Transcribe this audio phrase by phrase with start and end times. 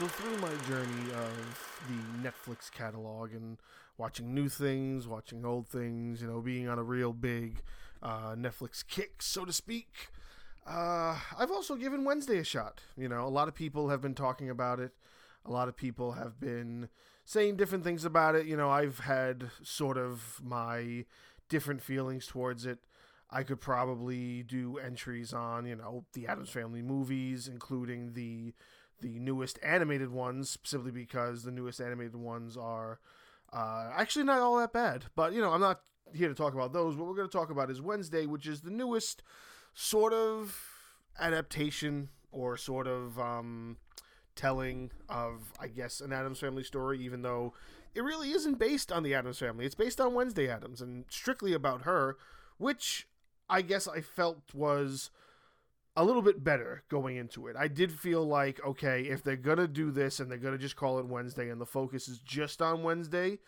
[0.00, 3.58] So through my journey of the Netflix catalog and
[3.98, 7.60] watching new things, watching old things, you know, being on a real big
[8.02, 10.08] uh, Netflix kick, so to speak,
[10.66, 12.80] uh, I've also given Wednesday a shot.
[12.96, 14.92] You know, a lot of people have been talking about it.
[15.44, 16.88] A lot of people have been
[17.26, 18.46] saying different things about it.
[18.46, 21.04] You know, I've had sort of my
[21.50, 22.78] different feelings towards it.
[23.30, 28.54] I could probably do entries on, you know, the Addams Family movies, including the
[29.00, 33.00] the newest animated ones, simply because the newest animated ones are
[33.52, 35.06] uh, actually not all that bad.
[35.14, 35.80] But you know, I'm not
[36.14, 36.96] here to talk about those.
[36.96, 39.22] What we're going to talk about is Wednesday, which is the newest
[39.74, 40.58] sort of
[41.18, 43.76] adaptation or sort of um,
[44.34, 47.54] telling of, I guess, an Addams Family story, even though
[47.94, 49.66] it really isn't based on the Addams Family.
[49.66, 52.16] It's based on Wednesday Addams and strictly about her,
[52.58, 53.08] which
[53.48, 55.10] I guess I felt was
[55.96, 57.56] a little bit better going into it.
[57.56, 60.58] I did feel like, okay, if they're going to do this and they're going to
[60.58, 63.38] just call it Wednesday and the focus is just on Wednesday,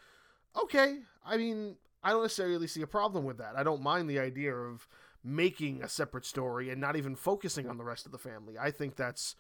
[0.61, 0.99] okay.
[1.25, 3.55] I mean, I don't necessarily see a problem with that.
[3.57, 4.89] I don't mind the idea of
[5.25, 8.59] making a separate story and not even focusing on the rest of the family.
[8.59, 9.37] I think that's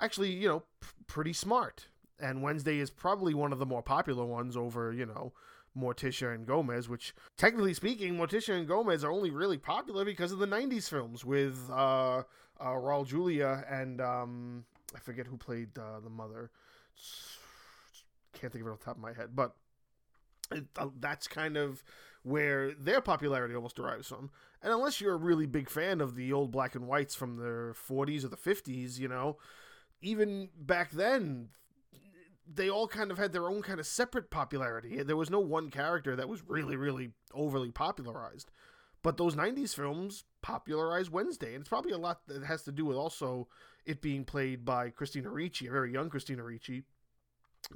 [0.00, 1.88] actually, you know, p- pretty smart.
[2.20, 5.32] And Wednesday is probably one of the more popular ones over, you know,
[5.78, 10.38] Morticia and Gomez, which technically speaking, Morticia and Gomez are only really popular because of
[10.38, 12.24] the 90s films with uh, uh,
[12.60, 16.50] Raul Julia and um, I forget who played uh, the mother.
[18.32, 19.54] Can't think of it off the top of my head, but
[20.50, 21.82] it, uh, that's kind of
[22.22, 24.30] where their popularity almost derives from.
[24.62, 27.74] And unless you're a really big fan of the old black and whites from the
[27.88, 29.36] 40s or the 50s, you know,
[30.00, 31.50] even back then,
[32.52, 35.02] they all kind of had their own kind of separate popularity.
[35.02, 38.50] There was no one character that was really, really overly popularized.
[39.02, 41.54] But those 90s films popularized Wednesday.
[41.54, 43.48] And it's probably a lot that has to do with also
[43.84, 46.82] it being played by Christina Ricci, a very young Christina Ricci,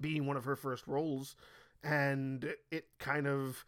[0.00, 1.36] being one of her first roles.
[1.84, 3.64] And it kind of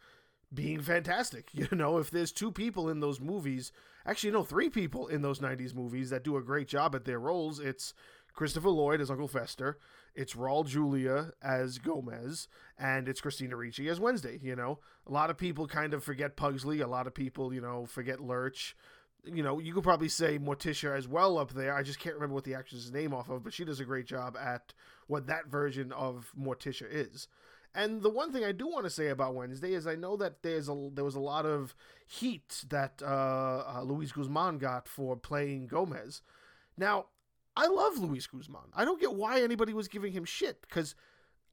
[0.53, 1.49] being fantastic.
[1.53, 3.71] You know, if there's two people in those movies,
[4.05, 7.19] actually, no, three people in those 90s movies that do a great job at their
[7.19, 7.93] roles, it's
[8.35, 9.77] Christopher Lloyd as Uncle Fester,
[10.13, 12.47] it's Raul Julia as Gomez,
[12.77, 14.39] and it's Christina Ricci as Wednesday.
[14.41, 17.61] You know, a lot of people kind of forget Pugsley, a lot of people, you
[17.61, 18.75] know, forget Lurch.
[19.23, 21.73] You know, you could probably say Morticia as well up there.
[21.73, 24.05] I just can't remember what the actress's name off of, but she does a great
[24.05, 24.73] job at
[25.07, 27.27] what that version of Morticia is.
[27.73, 30.43] And the one thing I do want to say about Wednesday is I know that
[30.43, 31.75] there's a there was a lot of
[32.07, 36.21] heat that uh, uh, Luis Guzman got for playing Gomez.
[36.77, 37.07] Now,
[37.55, 38.71] I love Luis Guzman.
[38.75, 40.95] I don't get why anybody was giving him shit because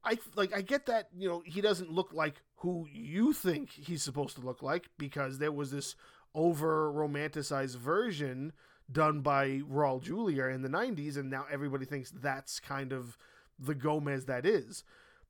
[0.03, 4.03] I like I get that you know he doesn't look like who you think he's
[4.03, 5.95] supposed to look like because there was this
[6.35, 8.53] over romanticized version
[8.91, 13.17] done by Raul Julia in the 90s and now everybody thinks that's kind of
[13.57, 14.83] the Gomez that is.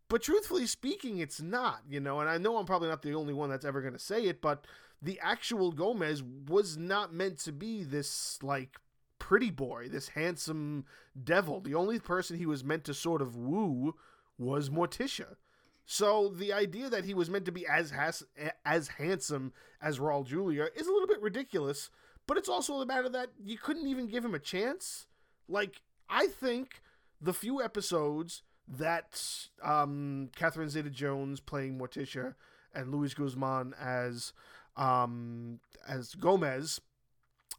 [0.10, 3.34] But truthfully speaking, it's not, you know, and I know I'm probably not the only
[3.34, 4.66] one that's ever going to say it, but
[5.02, 8.78] the actual Gomez was not meant to be this, like,
[9.24, 10.84] pretty boy, this handsome
[11.24, 11.62] devil.
[11.62, 13.96] The only person he was meant to sort of woo
[14.38, 15.38] was Morticia.
[15.86, 18.24] So the idea that he was meant to be as has,
[18.66, 21.90] as handsome as Raul Julia is a little bit ridiculous,
[22.28, 25.08] but it's also the matter that you couldn't even give him a chance.
[25.48, 26.82] Like, I think
[27.22, 29.26] the few episodes that
[29.64, 32.36] um, Catherine Zeta Jones playing Morticia
[32.76, 34.34] and Luis Guzman as
[34.76, 36.82] um, as Gomez,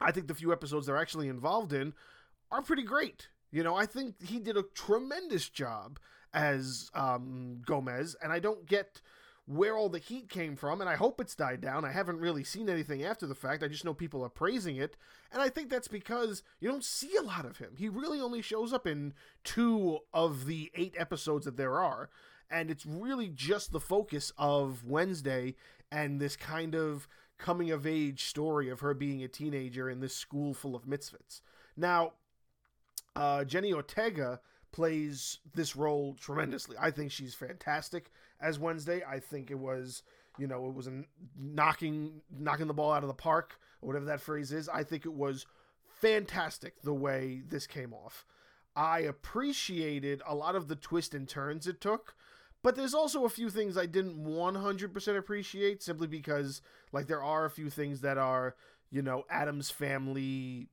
[0.01, 1.95] I think the few episodes they're actually involved in
[2.51, 3.29] are pretty great.
[3.51, 5.99] You know, I think he did a tremendous job
[6.33, 9.01] as um, Gomez, and I don't get
[9.47, 11.85] where all the heat came from, and I hope it's died down.
[11.85, 13.63] I haven't really seen anything after the fact.
[13.63, 14.97] I just know people are praising it,
[15.31, 17.75] and I think that's because you don't see a lot of him.
[17.77, 19.13] He really only shows up in
[19.45, 22.09] two of the eight episodes that there are,
[22.51, 25.57] and it's really just the focus of Wednesday
[25.93, 27.07] and this kind of
[27.39, 31.43] coming of age story of her being a teenager in this school full of misfits.
[31.77, 32.13] Now,
[33.17, 34.41] uh, Jenna Ortega
[34.73, 36.77] plays this role tremendously.
[36.81, 38.11] I think she's fantastic
[38.41, 39.03] as Wednesday.
[39.09, 40.03] I think it was,
[40.39, 41.05] you know, it was a
[41.39, 44.69] knocking knocking the ball out of the park or whatever that phrase is.
[44.69, 45.47] I think it was
[46.01, 48.27] fantastic the way this came off.
[48.77, 52.15] I appreciated a lot of the twist and turns it took,
[52.65, 56.63] but there's also a few things I didn't 100% appreciate simply because
[56.93, 58.57] like there are a few things that are,
[58.91, 60.71] you know, Addams family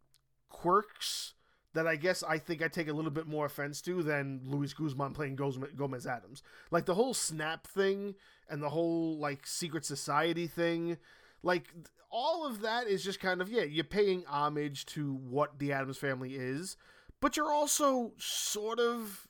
[0.48, 1.34] quirks
[1.74, 4.74] that I guess I think I take a little bit more offense to than Luis
[4.74, 6.44] Guzman playing Gomez Addams.
[6.72, 8.16] Like the whole snap thing
[8.50, 10.96] and the whole like secret society thing,
[11.44, 11.74] like
[12.10, 15.98] all of that is just kind of yeah, you're paying homage to what the Addams
[15.98, 16.78] family is,
[17.20, 19.28] but you're also sort of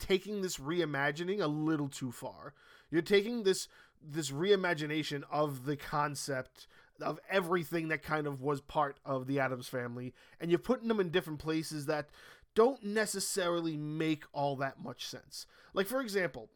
[0.00, 2.54] taking this reimagining a little too far.
[2.90, 3.68] You're taking this
[4.02, 6.66] this reimagination of the concept
[7.02, 11.00] of everything that kind of was part of the Addams family, and you're putting them
[11.00, 12.08] in different places that
[12.54, 15.46] don't necessarily make all that much sense.
[15.74, 16.48] Like for example,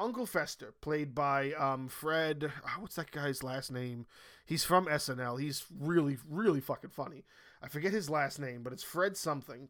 [0.00, 2.50] Uncle Fester, played by um, Fred.
[2.66, 4.06] Oh, what's that guy's last name?
[4.46, 5.38] He's from SNL.
[5.40, 7.24] He's really, really fucking funny.
[7.62, 9.68] I forget his last name, but it's Fred something.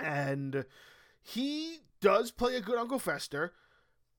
[0.00, 0.64] And
[1.22, 3.54] he does play a good Uncle Fester,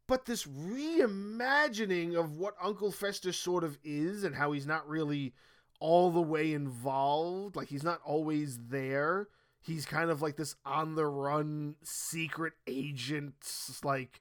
[0.07, 5.35] but this reimagining of what Uncle Fester sort of is and how he's not really
[5.79, 9.27] all the way involved, like he's not always there.
[9.61, 13.35] He's kind of like this on the run secret agent,
[13.83, 14.19] like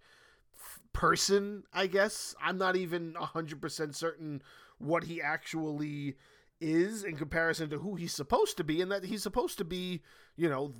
[0.92, 2.34] person, I guess.
[2.42, 4.42] I'm not even 100% certain
[4.76, 6.16] what he actually
[6.60, 10.02] is in comparison to who he's supposed to be, and that he's supposed to be,
[10.36, 10.74] you know,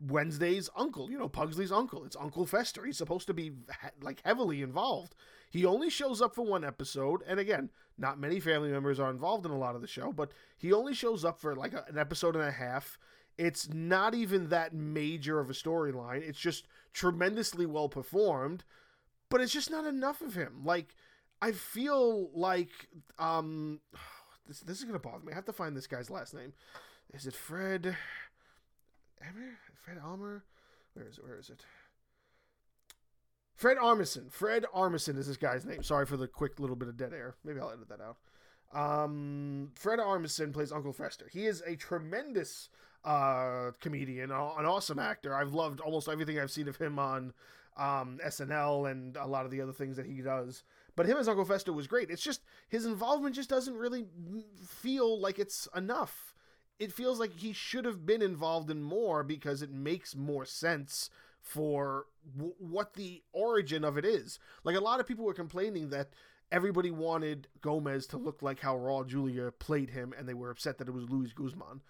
[0.00, 2.04] Wednesday's uncle, you know, Pugsley's uncle.
[2.04, 2.84] It's Uncle Fester.
[2.84, 3.52] He's supposed to be
[4.00, 5.14] like heavily involved.
[5.50, 9.44] He only shows up for one episode, and again, not many family members are involved
[9.44, 11.98] in a lot of the show, but he only shows up for like a, an
[11.98, 12.98] episode and a half.
[13.36, 16.22] It's not even that major of a storyline.
[16.22, 18.64] It's just tremendously well performed,
[19.28, 20.62] but it's just not enough of him.
[20.64, 20.94] Like
[21.42, 22.70] I feel like
[23.18, 23.80] um
[24.46, 25.32] this this is gonna bother me.
[25.32, 26.52] I have to find this guy's last name.
[27.12, 27.96] Is it Fred?
[29.22, 29.58] Emmer?
[29.84, 30.44] Fred Almer?
[30.94, 31.16] Where is?
[31.16, 31.64] Where is it?
[33.54, 34.32] Fred Armisen.
[34.32, 35.82] Fred Armisen is this guy's name.
[35.82, 37.34] Sorry for the quick little bit of dead air.
[37.44, 38.16] Maybe I'll edit that out.
[38.72, 41.28] Um, Fred Armisen plays Uncle Fester.
[41.30, 42.70] He is a tremendous
[43.04, 45.34] uh, comedian, an awesome actor.
[45.34, 47.34] I've loved almost everything I've seen of him on
[47.76, 50.62] um, SNL and a lot of the other things that he does.
[50.96, 52.10] But him as Uncle Fester was great.
[52.10, 54.06] It's just his involvement just doesn't really
[54.66, 56.29] feel like it's enough.
[56.80, 61.10] It feels like he should have been involved in more because it makes more sense
[61.40, 62.06] for
[62.36, 64.40] w- what the origin of it is.
[64.64, 66.08] Like a lot of people were complaining that
[66.50, 70.78] everybody wanted Gomez to look like how Raul Julia played him, and they were upset
[70.78, 71.82] that it was Luis Guzman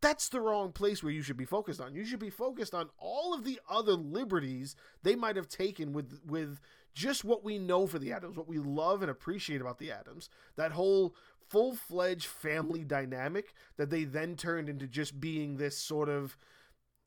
[0.00, 1.94] that's the wrong place where you should be focused on.
[1.94, 6.20] You should be focused on all of the other liberties they might have taken with
[6.26, 6.58] with
[6.94, 10.28] just what we know for the Addams, what we love and appreciate about the Addams.
[10.56, 11.14] That whole
[11.50, 16.36] full-fledged family dynamic that they then turned into just being this sort of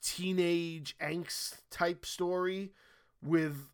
[0.01, 2.73] teenage angst type story
[3.21, 3.69] with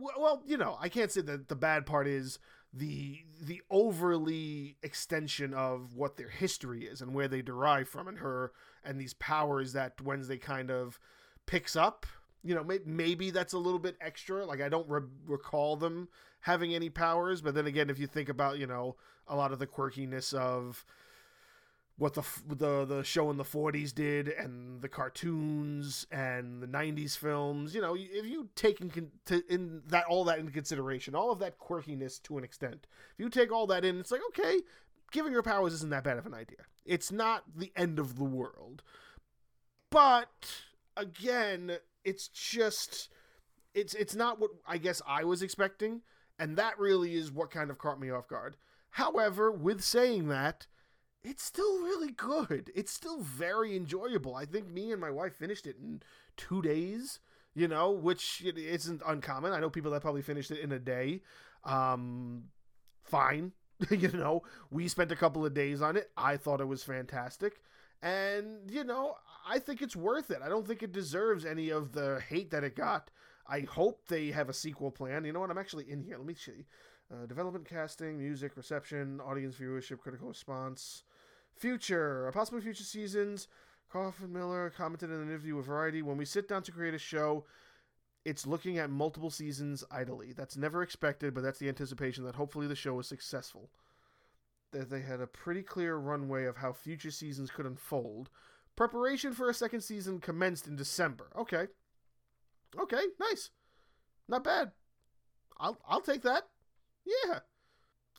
[0.00, 2.38] well, you know, I can't say that the bad part is
[2.72, 8.18] the the overly extension of what their history is and where they derive from and
[8.18, 8.52] her
[8.84, 10.98] and these powers that Wednesday kind of
[11.46, 12.06] picks up
[12.44, 14.44] you know maybe that's a little bit extra.
[14.44, 16.08] Like i don't re- recall them
[16.40, 18.96] having any powers but then again if you think about you know
[19.26, 20.84] a lot of the quirkiness of
[21.96, 27.18] what the the the show in the 40s did and the cartoons and the 90s
[27.18, 29.10] films you know if you take in,
[29.48, 33.28] in that all that into consideration all of that quirkiness to an extent if you
[33.28, 34.60] take all that in it's like okay
[35.10, 36.58] giving her powers isn't that bad of an idea.
[36.84, 38.82] It's not the end of the world.
[39.90, 40.62] But
[40.98, 43.08] again it's just
[43.74, 46.02] it's it's not what i guess i was expecting
[46.38, 48.56] and that really is what kind of caught me off guard
[48.90, 50.66] however with saying that
[51.24, 52.70] it's still really good.
[52.74, 54.34] It's still very enjoyable.
[54.34, 56.00] I think me and my wife finished it in
[56.36, 57.18] two days,
[57.54, 59.52] you know, which isn't uncommon.
[59.52, 61.22] I know people that probably finished it in a day.
[61.64, 62.44] Um,
[63.04, 63.52] fine.
[63.90, 66.10] you know, we spent a couple of days on it.
[66.16, 67.60] I thought it was fantastic.
[68.02, 70.38] And, you know, I think it's worth it.
[70.42, 73.10] I don't think it deserves any of the hate that it got.
[73.48, 75.24] I hope they have a sequel plan.
[75.24, 75.50] You know what?
[75.50, 76.16] I'm actually in here.
[76.16, 76.66] Let me see.
[77.10, 81.04] Uh, development, casting, music, reception, audience viewership, critical response.
[81.56, 83.48] Future, possible future seasons.
[83.90, 86.92] Gough and Millar commented in an interview with Variety When we sit down to create
[86.92, 87.46] a show,
[88.26, 90.34] it's looking at multiple seasons idly.
[90.34, 93.70] That's never expected, but that's the anticipation that hopefully the show is successful.
[94.72, 98.28] That they had a pretty clear runway of how future seasons could unfold.
[98.76, 101.30] Preparation for a second season commenced in December.
[101.36, 101.66] Okay.
[102.78, 103.50] Okay, nice.
[104.28, 104.72] Not bad.
[105.58, 106.44] I'll I'll take that.
[107.06, 107.40] Yeah.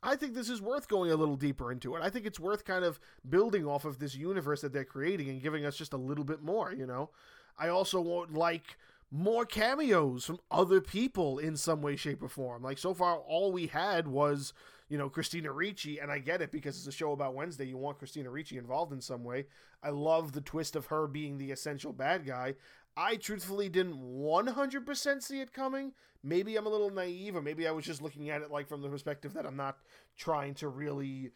[0.01, 2.01] I think this is worth going a little deeper into it.
[2.01, 5.41] I think it's worth kind of building off of this universe that they're creating and
[5.41, 7.09] giving us just a little bit more, you know?
[7.57, 8.77] I also would like
[9.11, 12.63] more cameos from other people in some way, shape, or form.
[12.63, 14.53] Like, so far, all we had was,
[14.89, 17.65] you know, Christina Ricci, and I get it because it's a show about Wednesday.
[17.65, 19.45] You want Christina Ricci involved in some way.
[19.83, 22.55] I love the twist of her being the essential bad guy.
[22.97, 25.93] I truthfully didn't 100% see it coming.
[26.23, 28.81] Maybe I'm a little naive, or maybe I was just looking at it like from
[28.81, 29.77] the perspective that I'm not
[30.17, 31.31] trying to really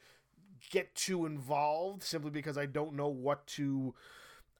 [0.71, 3.93] get too involved simply because I don't know what to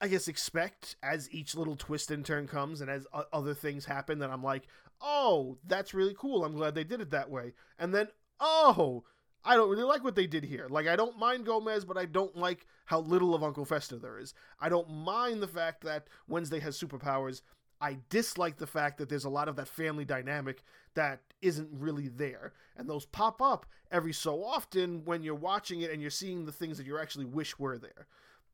[0.00, 4.18] I guess expect as each little twist and turn comes and as other things happen
[4.18, 4.66] that I'm like,
[5.00, 6.44] "Oh, that's really cool.
[6.44, 8.08] I'm glad they did it that way." And then,
[8.40, 9.04] "Oh,
[9.44, 10.66] I don't really like what they did here.
[10.68, 14.18] Like I don't mind Gomez, but I don't like how little of Uncle Fester there
[14.18, 14.34] is.
[14.60, 17.42] I don't mind the fact that Wednesday has superpowers.
[17.80, 20.62] I dislike the fact that there's a lot of that family dynamic
[20.94, 22.52] that isn't really there.
[22.76, 26.52] And those pop up every so often when you're watching it and you're seeing the
[26.52, 28.06] things that you actually wish were there.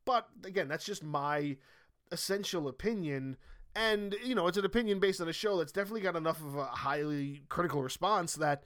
[0.05, 1.55] But again, that's just my
[2.11, 3.37] essential opinion.
[3.75, 6.55] And, you know, it's an opinion based on a show that's definitely got enough of
[6.55, 8.63] a highly critical response that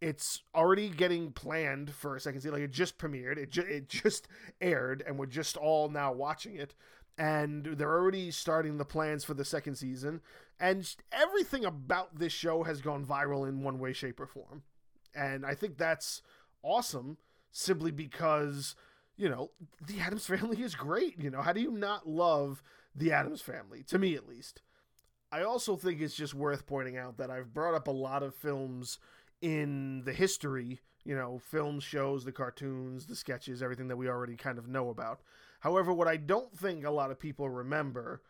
[0.00, 2.52] it's already getting planned for a second season.
[2.52, 4.28] Like it just premiered, it, ju- it just
[4.60, 6.74] aired, and we're just all now watching it.
[7.18, 10.20] And they're already starting the plans for the second season.
[10.60, 14.62] And everything about this show has gone viral in one way, shape, or form.
[15.14, 16.20] And I think that's
[16.62, 17.16] awesome
[17.50, 18.74] simply because,
[19.16, 19.50] you know,
[19.86, 21.18] the Addams family is great.
[21.18, 22.62] You know, how do you not love
[22.94, 23.82] the Addams family?
[23.84, 24.60] To me, at least.
[25.32, 28.34] I also think it's just worth pointing out that I've brought up a lot of
[28.34, 28.98] films
[29.40, 34.36] in the history, you know, films, shows, the cartoons, the sketches, everything that we already
[34.36, 35.20] kind of know about.
[35.60, 38.22] However, what I don't think a lot of people remember,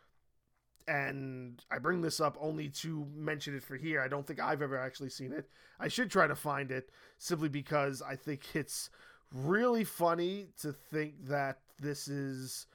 [0.87, 4.61] and I bring this up only to mention it for here, I don't think I've
[4.61, 5.49] ever actually seen it.
[5.79, 8.89] I should try to find it simply because I think it's
[9.33, 12.67] really funny to think that this is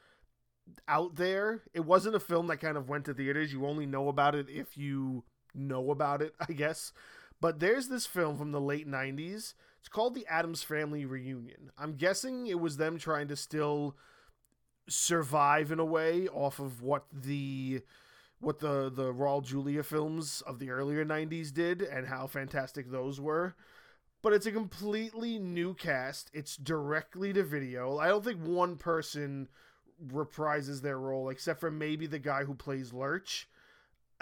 [0.88, 1.62] out there.
[1.74, 3.52] It wasn't a film that kind of went to theaters.
[3.52, 5.24] You only know about it if you
[5.54, 6.92] know about it, I guess.
[7.42, 9.54] But there's this film from the late 90s.
[9.80, 11.72] It's called The Addams Family Reunion.
[11.76, 13.96] I'm guessing it was them trying to still
[14.88, 17.82] survive in a way off of what the
[18.38, 23.20] what the the Raul Julia films of the earlier 90s did and how fantastic those
[23.20, 23.56] were.
[24.22, 26.30] But it's a completely new cast.
[26.32, 27.98] It's directly to video.
[27.98, 29.48] I don't think one person
[30.06, 33.48] reprises their role except for maybe the guy who plays Lurch.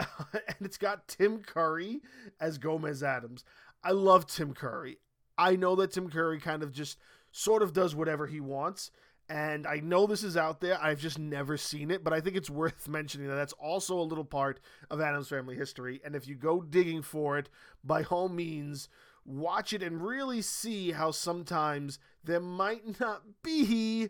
[0.33, 2.01] and it's got Tim Curry
[2.41, 3.45] as Gomez Addams.
[3.83, 4.99] I love Tim Curry.
[5.39, 6.99] I know that Tim Curry kind of just
[7.33, 8.91] sort of does whatever he wants.
[9.29, 10.83] And I know this is out there.
[10.83, 14.03] I've just never seen it, but I think it's worth mentioning that that's also a
[14.03, 16.01] little part of Addams family history.
[16.05, 17.49] And if you go digging for it,
[17.85, 18.89] by all means,
[19.25, 24.09] watch it and really see how sometimes there might not be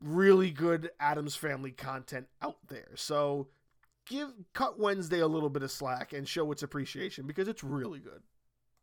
[0.00, 2.90] really good Addams family content out there.
[2.94, 3.48] So
[4.08, 8.00] give cut Wednesday a little bit of slack and show its appreciation because it's really
[8.00, 8.22] good.